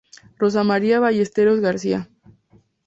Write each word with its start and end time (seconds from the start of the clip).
Rosa 0.39 0.63
María 0.63 0.99
Ballesteros 0.99 1.59
García. 1.59 2.09